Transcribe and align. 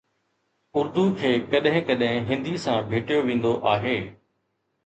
اردو 0.81 1.03
کي 1.19 1.33
ڪڏهن 1.51 1.85
ڪڏهن 1.91 2.25
هندي 2.31 2.57
سان 2.65 2.91
ڀيٽيو 2.95 3.23
ويندو 3.29 3.53
آهي 3.75 3.97